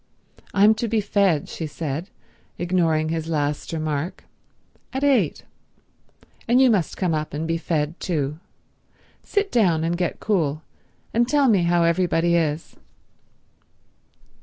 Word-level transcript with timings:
"I'm 0.51 0.73
to 0.81 0.87
be 0.87 0.99
fed," 0.99 1.47
she 1.47 1.67
said, 1.67 2.09
ignoring 2.57 3.09
his 3.09 3.29
last 3.29 3.71
remark, 3.71 4.23
"at 4.91 5.03
eight, 5.03 5.43
and 6.47 6.59
you 6.59 6.71
must 6.71 6.97
come 6.97 7.13
up 7.13 7.35
and 7.35 7.47
be 7.47 7.59
fed 7.59 7.99
too. 7.99 8.39
Sit 9.21 9.51
down 9.51 9.83
and 9.83 9.95
get 9.95 10.19
cool 10.19 10.63
and 11.13 11.27
tell 11.27 11.47
me 11.47 11.65
how 11.65 11.83
everybody 11.83 12.35
is." 12.35 12.77